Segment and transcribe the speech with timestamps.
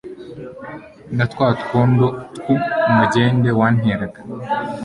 [1.15, 2.05] na twa twondo
[2.35, 4.19] tw'umegende wanteraga